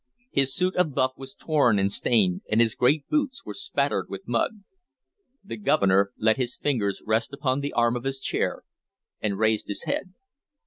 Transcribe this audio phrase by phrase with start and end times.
[0.31, 4.27] His suit of buff was torn and stained, and his great boots were spattered with
[4.27, 4.63] mud.
[5.43, 8.63] The Governor let his fingers rest upon the arm of his chair,
[9.21, 10.15] and raised his head.